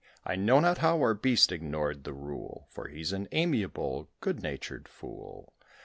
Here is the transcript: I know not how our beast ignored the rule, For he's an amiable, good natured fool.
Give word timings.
I 0.25 0.35
know 0.35 0.59
not 0.59 0.79
how 0.79 0.97
our 0.97 1.13
beast 1.13 1.51
ignored 1.51 2.05
the 2.05 2.13
rule, 2.13 2.65
For 2.71 2.87
he's 2.87 3.13
an 3.13 3.27
amiable, 3.31 4.09
good 4.19 4.41
natured 4.41 4.87
fool. 4.87 5.53